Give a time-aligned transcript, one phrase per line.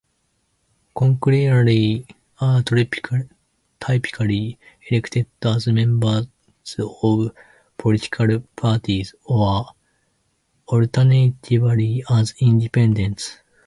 [0.97, 2.05] Councillors
[2.39, 4.57] are typically
[4.89, 6.25] elected as members
[6.79, 7.31] of
[7.77, 9.67] political parties or
[10.67, 13.37] alternatively as independents.